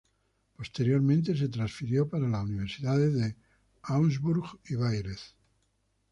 Posteriormente 0.57 1.37
se 1.37 1.47
transfirió 1.47 2.09
para 2.09 2.27
las 2.27 2.43
universidades 2.43 3.13
de 3.13 3.35
Augsburg 3.83 4.59
y 4.67 4.73
Bayreuth. 4.73 5.35